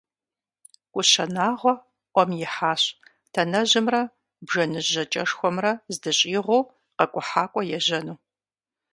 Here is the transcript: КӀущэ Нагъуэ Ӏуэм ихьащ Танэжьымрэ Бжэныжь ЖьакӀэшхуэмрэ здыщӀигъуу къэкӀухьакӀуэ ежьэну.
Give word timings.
КӀущэ 0.93 1.25
Нагъуэ 1.33 1.73
Ӏуэм 2.13 2.29
ихьащ 2.45 2.81
Танэжьымрэ 3.33 4.01
Бжэныжь 4.45 4.89
ЖьакӀэшхуэмрэ 4.95 5.71
здыщӀигъуу 5.93 6.69
къэкӀухьакӀуэ 6.97 7.63
ежьэну. 7.77 8.17